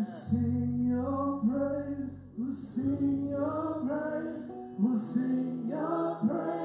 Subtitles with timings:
[0.00, 2.10] We'll sing your praise.
[2.38, 4.50] We'll sing your praise.
[4.78, 6.59] We'll sing your praise.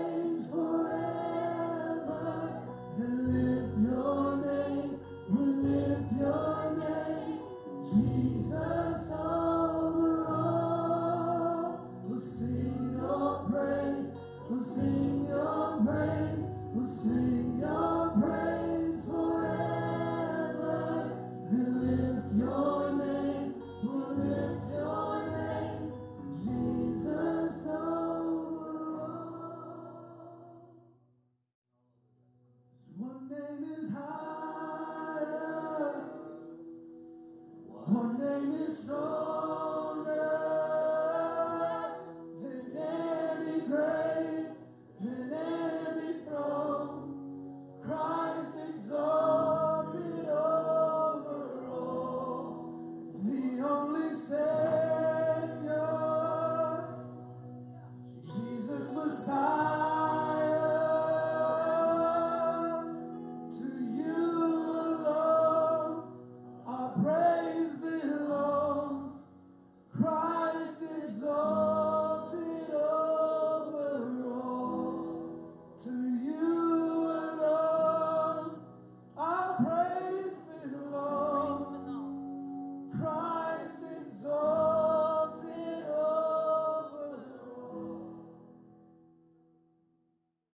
[70.81, 71.64] It's all.